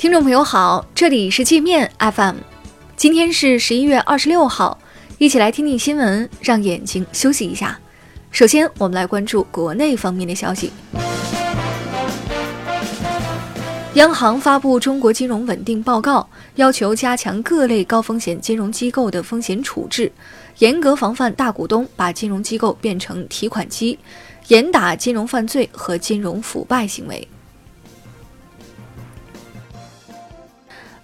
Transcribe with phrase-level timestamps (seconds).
[0.00, 2.36] 听众朋友好，这里是界面 FM，
[2.96, 4.78] 今天是十一月二十六号，
[5.18, 7.78] 一起来听听新闻，让眼睛休息一下。
[8.30, 10.72] 首先，我们来关注国内方面的消息。
[13.92, 16.20] 央行发布《中国金融稳定报告》，
[16.54, 20.10] 要求加强各类高风险金融机构的风险处置，
[20.60, 23.98] 严格防范大股东把金融机构变成提款机，
[24.48, 27.28] 严打金融犯罪和金融腐败行为。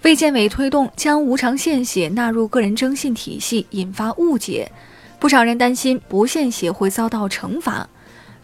[0.06, 4.70] 卫健委推动将无偿献血纳入个人征信体系，引发误解，
[5.19, 7.88] 不少人担心不献血会遭到惩罚。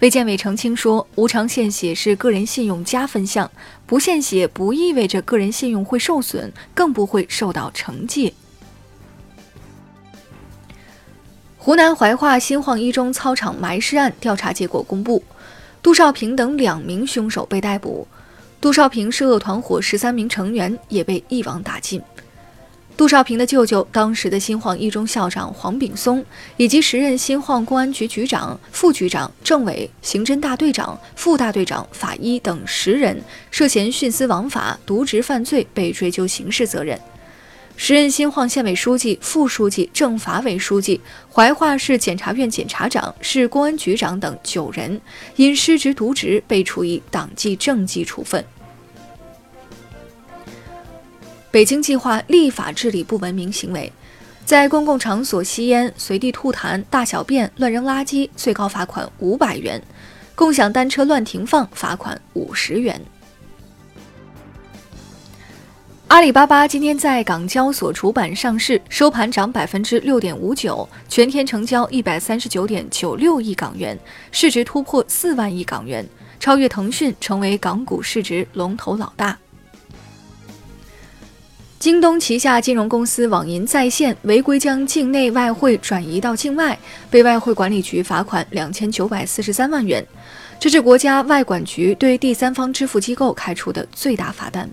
[0.01, 3.48] 卫健委澄清说，无偿献血是个人信用加分项，
[3.87, 8.35] 不献血不意味着个人信用会受损，更不会受到惩戒。
[11.59, 15.23] 湖南怀化新晃一中操场埋尸案调查结果公布，
[15.80, 18.09] 杜少平等两名凶手被逮捕。
[18.62, 22.01] 杜少平涉恶团伙十三名成员也被一网打尽。
[22.96, 26.24] 杜少平的舅舅，当时的新晃一中校长黄炳松，
[26.57, 36.96] 以及时任新晃公安局局长、副局长、政委、刑侦大队长、副大队长、法医等十人，涉嫌徇私枉法、渎职犯罪，被追究刑事责任。
[37.76, 41.01] 时任新晃县委书记、副书记、政法委书记、
[41.32, 45.01] 怀化市检察院检察长、市公安局长等九人，
[45.37, 48.45] 因失职渎职被处以党纪政纪处分。
[51.50, 53.93] 北京计划立法治理不文明行为，
[54.45, 59.80] 在公共场所吸烟、随地吐痰、大小便、乱扔垃圾，最高罚款五百元；
[60.34, 63.00] 共享单车乱停放，罚款五十元。
[66.12, 73.99] 阿里巴巴今天在港交所主板上市，收盘涨百分之六点五九，全天成交一百三十九点九六亿港元，
[74.31, 76.06] 市值突破四万亿港元，
[76.38, 79.38] 超越腾讯，成为港股市值龙头老大。
[81.78, 86.79] 京东旗下金融公司网银在线违规将境内外汇转移到境外，
[87.11, 90.06] 被外汇管理局罚款两千九百四十三万元，
[90.61, 94.69] 这是国家外管局对第三方支付机构开出的最大罚单。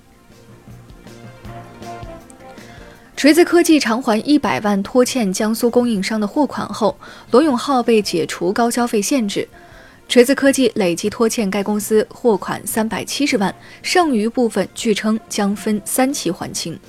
[3.19, 6.97] 锤子科技偿还一百万拖欠江苏供应商的货款后，
[7.31, 9.45] 罗永浩被解除高消费限制。
[10.07, 16.79] 锤子科技累计拖欠该公司货款三百七十万，剩余部分据称将分三期还清。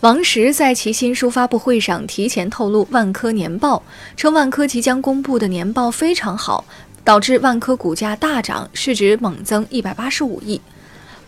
[0.00, 3.82] 王石在其新书发布会上提前透露万科年报，
[4.16, 6.64] 称万科即将公布的年报非常好，
[7.04, 10.58] 导致万科股价大涨，市值猛增一百八十五亿。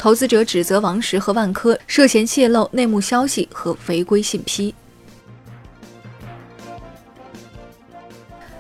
[0.03, 4.75] 投资者指责王石和万科涉嫌泄露内幕消息和违规信批。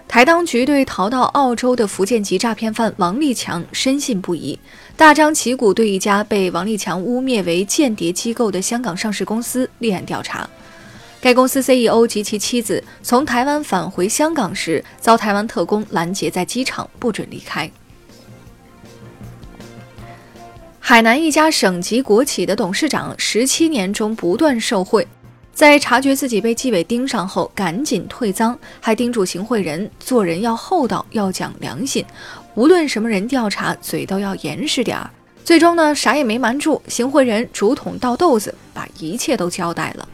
[0.06, 4.56] 台当局对逃到澳洲的福建籍诈骗犯王立强深信不疑，
[4.96, 10.48] 大张旗鼓对一家被王立强污蔑为间谍机构的香港上市公司立案调查。
[11.20, 17.68] 该公司 CEO 及其妻子从台湾返回香港时，遭台湾特工拦截在机场，不准离开。
[20.92, 25.08] 海南一家省级国企的董事长，十七年中不断受贿，
[25.54, 32.04] 在察觉自己被纪委盯上后，赶紧退赃，还叮嘱行贿人做人要厚道，要讲良心，
[32.54, 35.08] 无论什么人调查，嘴都要严实点儿。
[35.42, 40.06] 最终呢，啥也没瞒住，行贿人竹筒倒豆子，把一切都交代了。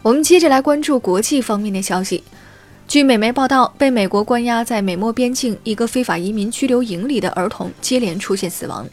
[0.00, 2.24] 我们接着来关注国际方面的消息。
[2.88, 8.88] 据美媒报道，被美国关押在美墨边境一个非法移民拘留营里的儿童接连出现死亡。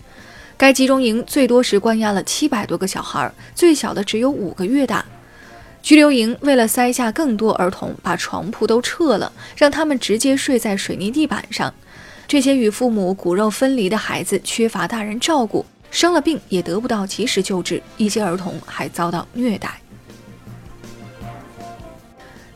[0.57, 5.05] 该集中营最多时关押了七百多个小孩，最小的只有五个月大。
[5.81, 11.73] 拘留营为了塞下更多儿童，把床铺都撤了，让他们直接睡在水泥地板上。
[12.27, 19.79] 这些与父母骨肉分离的孩子缺乏大人照顾，生了病也得不到及时救治，一些儿童还遭到虐待。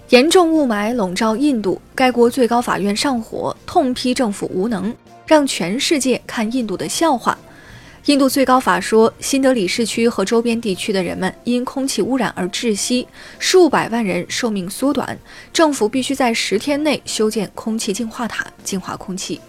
[0.10, 4.92] 严重雾霾笼罩印度，该国最高法院上火，痛批政府无能，
[5.28, 7.38] 让全世界看印度的笑话。
[8.06, 13.08] 印度最高法说，新德里市区和周边地区的人们因空气污染而窒息，
[13.38, 15.16] 数百万人寿命缩短，
[15.54, 19.40] 政府必须在十天内修建空气净化塔，净化空气。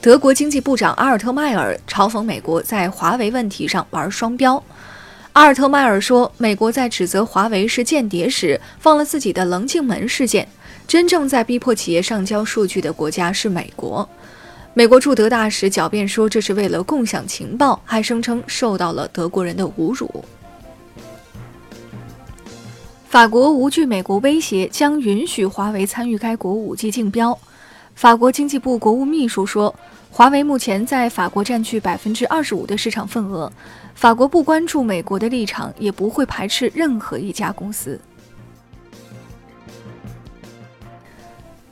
[0.00, 4.60] 德国经济部长阿尔特迈尔嘲讽美国在华为问题上玩双标。
[5.32, 10.46] 阿尔特迈尔说：“美国在指责华为是间谍时，放了自己的棱镜门事件。
[10.88, 14.08] 真正在逼迫企业上交数据的国家是美国。”
[14.74, 20.24] 美国驻德大使狡辩说这是为了共享情报，还声称受到了德国人的侮辱。
[23.08, 27.36] 法国无惧美国威胁，将允许华为参与该国 5G 竞标。
[28.00, 29.74] 法国经济部国务秘书说，
[30.10, 33.52] 华为目前在法国占据百分之二十五的市场份额。
[33.94, 38.00] 法国不关注美国的立场，也不会排斥任何一家公司。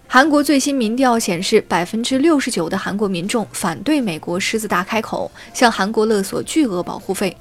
[0.06, 7.34] 韩国最新民调显示，百分之六十九的韩国民众反对美国狮子大开口向韩国勒索巨额保护费。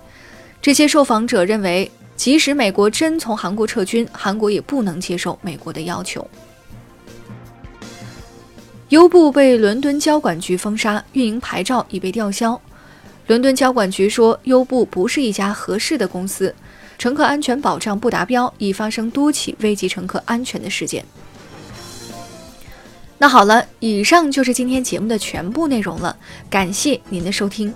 [0.61, 6.25] 这些受访者认为，即使美国真从韩国撤军，韩国也不能接受美国的要求。
[8.89, 12.59] 优步被伦敦交管局封杀，运营牌照已被吊销。
[13.27, 16.55] 伦敦交管局说，优步不是一家合适的公司，
[16.97, 21.03] 乘客安全保障不达标，已发生多起危及乘客安全的事件。
[23.17, 26.15] 那好了，以上就是今天节目的全部内容了，
[26.49, 27.73] 感谢您的收听。